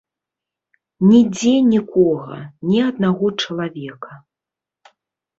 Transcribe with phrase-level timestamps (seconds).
[1.09, 2.37] Нідзе нікога,
[2.69, 4.11] ні аднаго чалавека.